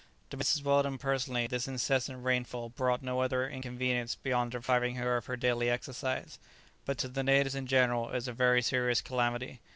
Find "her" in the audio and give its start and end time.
4.95-5.15, 5.27-5.35